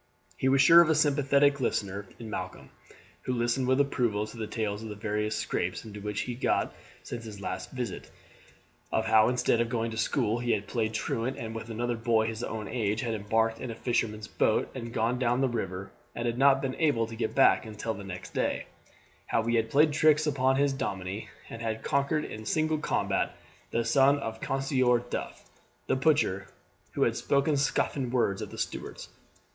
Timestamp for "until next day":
17.63-18.65